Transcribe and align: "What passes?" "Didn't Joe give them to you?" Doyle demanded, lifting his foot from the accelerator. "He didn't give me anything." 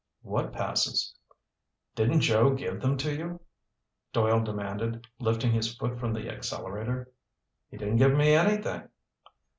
"What 0.23 0.51
passes?" 0.51 1.13
"Didn't 1.93 2.21
Joe 2.21 2.55
give 2.55 2.81
them 2.81 2.97
to 2.97 3.15
you?" 3.15 3.39
Doyle 4.11 4.41
demanded, 4.43 5.05
lifting 5.19 5.51
his 5.51 5.75
foot 5.75 5.99
from 5.99 6.11
the 6.11 6.27
accelerator. 6.27 7.11
"He 7.69 7.77
didn't 7.77 7.97
give 7.97 8.15
me 8.15 8.33
anything." 8.33 8.89